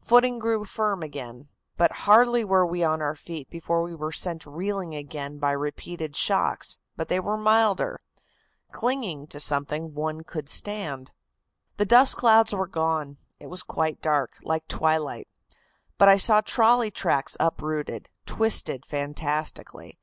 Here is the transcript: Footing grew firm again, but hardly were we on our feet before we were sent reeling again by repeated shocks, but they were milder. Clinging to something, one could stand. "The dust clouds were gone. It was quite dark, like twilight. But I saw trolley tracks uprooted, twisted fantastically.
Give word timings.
Footing 0.00 0.38
grew 0.38 0.64
firm 0.64 1.02
again, 1.02 1.48
but 1.76 1.90
hardly 2.06 2.44
were 2.44 2.64
we 2.64 2.84
on 2.84 3.02
our 3.02 3.16
feet 3.16 3.50
before 3.50 3.82
we 3.82 3.96
were 3.96 4.12
sent 4.12 4.46
reeling 4.46 4.94
again 4.94 5.40
by 5.40 5.50
repeated 5.50 6.14
shocks, 6.14 6.78
but 6.94 7.08
they 7.08 7.18
were 7.18 7.36
milder. 7.36 8.00
Clinging 8.70 9.26
to 9.26 9.40
something, 9.40 9.92
one 9.92 10.22
could 10.22 10.48
stand. 10.48 11.10
"The 11.78 11.84
dust 11.84 12.16
clouds 12.16 12.54
were 12.54 12.68
gone. 12.68 13.16
It 13.40 13.48
was 13.48 13.64
quite 13.64 14.00
dark, 14.00 14.36
like 14.44 14.68
twilight. 14.68 15.26
But 15.98 16.08
I 16.08 16.16
saw 16.16 16.42
trolley 16.42 16.92
tracks 16.92 17.36
uprooted, 17.40 18.08
twisted 18.24 18.86
fantastically. 18.86 19.98